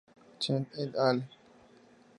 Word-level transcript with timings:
Chen 0.39 0.63
et 0.79 0.95
al. 0.95 1.23